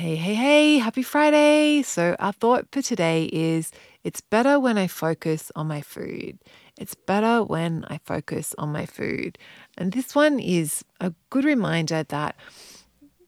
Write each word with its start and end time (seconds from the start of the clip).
Hey, 0.00 0.16
hey, 0.16 0.34
hey, 0.34 0.78
happy 0.78 1.02
Friday. 1.02 1.82
So, 1.82 2.16
our 2.18 2.32
thought 2.32 2.68
for 2.72 2.80
today 2.80 3.28
is 3.34 3.70
it's 4.02 4.22
better 4.22 4.58
when 4.58 4.78
I 4.78 4.86
focus 4.86 5.52
on 5.54 5.66
my 5.66 5.82
food. 5.82 6.38
It's 6.78 6.94
better 6.94 7.44
when 7.44 7.84
I 7.86 7.98
focus 7.98 8.54
on 8.56 8.72
my 8.72 8.86
food. 8.86 9.36
And 9.76 9.92
this 9.92 10.14
one 10.14 10.40
is 10.40 10.82
a 11.02 11.12
good 11.28 11.44
reminder 11.44 12.02
that 12.04 12.34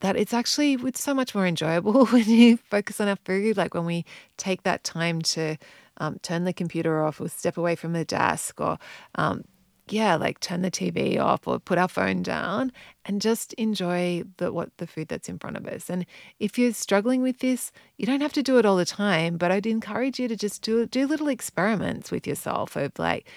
that 0.01 0.17
it's 0.17 0.33
actually 0.33 0.79
it's 0.83 1.03
so 1.03 1.13
much 1.13 1.35
more 1.35 1.47
enjoyable 1.47 2.07
when 2.15 2.25
you 2.25 2.57
focus 2.57 3.03
on 3.03 3.09
our 3.09 3.17
food 3.17 3.59
like 3.59 3.75
when 3.75 3.85
we 3.85 4.07
take 4.39 4.63
that 4.63 4.83
time 4.83 5.21
to 5.21 5.59
um, 5.99 6.19
turn 6.23 6.45
the 6.45 6.55
computer 6.55 7.05
off 7.05 7.21
or 7.21 7.29
step 7.29 7.59
away 7.59 7.77
from 7.77 7.93
the 7.93 8.07
desk 8.07 8.63
or 8.63 8.79
um, 9.17 9.45
yeah, 9.93 10.17
like 10.17 10.41
turn 10.41 10.63
the 10.63 10.71
TV 10.71 11.21
off 11.21 11.47
or 11.47 11.59
put 11.59 11.77
our 11.77 11.87
phone 11.87 12.23
down 12.23 12.73
and 13.05 13.21
just 13.21 13.53
enjoy 13.55 14.23
the 14.39 14.51
what 14.51 14.75
the 14.79 14.87
food 14.87 15.09
that's 15.09 15.29
in 15.29 15.39
front 15.39 15.59
of 15.59 15.67
us. 15.67 15.91
And 15.91 16.07
if 16.41 16.59
you're 16.59 16.73
struggling 16.73 17.21
with 17.21 17.41
this, 17.41 17.71
you 17.99 18.07
don't 18.07 18.23
have 18.23 18.33
to 18.33 18.43
do 18.43 18.59
it 18.59 18.65
all 18.65 18.77
the 18.77 18.87
time, 18.87 19.37
but 19.37 19.53
I'd 19.53 19.67
encourage 19.67 20.19
you 20.19 20.29
to 20.29 20.37
just 20.37 20.63
do 20.63 20.87
do 20.87 21.07
little 21.07 21.29
experiments 21.29 22.11
with 22.11 22.27
yourself 22.27 22.75
of 22.75 22.99
like 22.99 23.29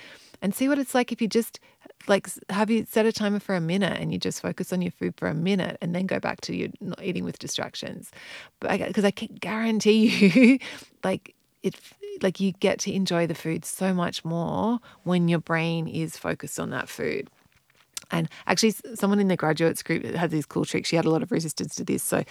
and 0.42 0.56
see 0.56 0.70
what 0.70 0.80
it's 0.80 0.96
like 0.96 1.12
if 1.12 1.22
you 1.22 1.28
just 1.28 1.60
like 2.08 2.30
have 2.50 2.70
you 2.70 2.86
set 2.90 3.06
a 3.06 3.12
timer 3.12 3.40
for 3.40 3.56
a 3.56 3.62
minute 3.62 4.00
and 4.00 4.14
you 4.14 4.18
just 4.18 4.42
focus 4.42 4.72
on 4.72 4.82
your 4.82 4.92
food 4.92 5.16
for 5.18 5.28
a 5.28 5.34
minute 5.34 5.78
and 5.82 5.94
then 5.94 6.06
go 6.06 6.20
back 6.22 6.40
to 6.42 6.56
your 6.56 6.70
not 6.80 7.04
eating 7.04 7.26
with 7.26 7.38
distractions. 7.38 8.12
But 8.62 8.80
because 8.80 9.04
I, 9.04 9.10
I 9.10 9.12
can 9.12 9.36
guarantee 9.36 10.08
you 10.28 10.60
like 11.04 11.36
it 11.64 11.76
like 12.22 12.40
you 12.40 12.54
get 12.54 12.80
to 12.80 12.94
enjoy 12.94 13.28
the 13.28 13.36
food 13.36 13.66
so 13.66 13.94
much 13.94 14.24
more 14.26 14.80
when 15.04 15.28
your 15.28 15.40
brain 15.40 15.88
is 15.88 16.18
focused 16.18 16.60
on 16.60 16.70
that 16.72 16.90
food. 16.90 17.30
And 18.12 18.30
actually, 18.48 18.76
someone 18.94 19.20
in 19.20 19.28
the 19.28 19.36
graduates 19.36 19.82
group 19.82 20.04
had 20.04 20.32
these 20.32 20.46
cool 20.46 20.66
tricks. 20.66 20.90
She 20.90 20.96
had 20.96 21.06
a 21.06 21.10
lot 21.10 21.24
of 21.24 21.32
resistance 21.32 21.76
to 21.76 21.84
this. 21.84 22.04
So, 22.04 22.24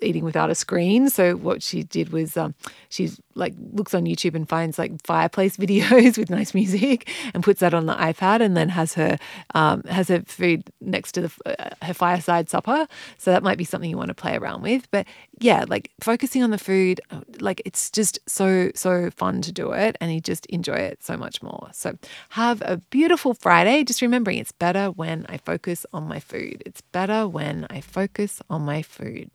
eating 0.00 0.24
without 0.24 0.50
a 0.50 0.54
screen. 0.54 1.10
So, 1.10 1.36
what 1.36 1.62
she 1.62 1.82
did 1.82 2.10
was 2.10 2.36
um, 2.36 2.54
she's 2.88 3.20
like 3.34 3.54
looks 3.72 3.94
on 3.94 4.04
YouTube 4.04 4.34
and 4.34 4.48
finds 4.48 4.78
like 4.78 4.92
fireplace 5.04 5.56
videos 5.58 6.16
with 6.16 6.30
nice 6.30 6.54
music 6.54 7.08
and 7.34 7.42
puts 7.42 7.60
that 7.60 7.74
on 7.74 7.86
the 7.86 7.94
iPad 7.94 8.40
and 8.40 8.56
then 8.56 8.70
has 8.70 8.94
her 8.94 9.18
um, 9.54 9.82
has 9.84 10.08
her 10.08 10.22
food 10.22 10.64
next 10.80 11.12
to 11.12 11.22
the 11.22 11.32
uh, 11.62 11.84
her 11.84 11.94
fireside 11.94 12.48
supper. 12.48 12.86
So 13.18 13.30
that 13.30 13.42
might 13.42 13.58
be 13.58 13.64
something 13.64 13.90
you 13.90 13.98
want 13.98 14.08
to 14.08 14.14
play 14.14 14.36
around 14.36 14.62
with. 14.62 14.90
But 14.90 15.06
yeah, 15.38 15.64
like 15.68 15.90
focusing 16.00 16.42
on 16.42 16.50
the 16.50 16.58
food, 16.58 17.00
uh, 17.10 17.20
like 17.40 17.62
it's 17.64 17.90
just 17.90 18.18
so 18.26 18.70
so 18.74 19.10
fun 19.10 19.42
to 19.42 19.52
do 19.52 19.72
it, 19.72 19.96
and 20.00 20.12
you 20.12 20.20
just 20.20 20.46
enjoy 20.46 20.74
it 20.76 21.02
so 21.02 21.16
much 21.16 21.42
more. 21.42 21.68
So 21.72 21.98
have 22.30 22.62
a 22.62 22.78
beautiful 22.90 23.34
Friday. 23.34 23.84
Just 23.84 24.02
remembering 24.02 24.38
it's 24.38 24.52
better 24.52 24.86
when 24.90 25.26
I 25.28 25.38
focus 25.38 25.86
on 25.92 26.08
my 26.08 26.20
food. 26.20 26.62
It's 26.66 26.80
better 26.80 27.28
when 27.28 27.66
I 27.70 27.80
focus 27.80 28.40
on 28.48 28.62
my 28.62 28.82
food. 28.82 29.30